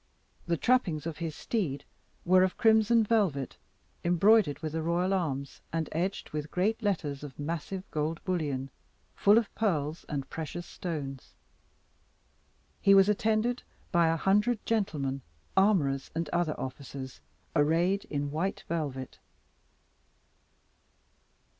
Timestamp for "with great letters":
6.31-7.23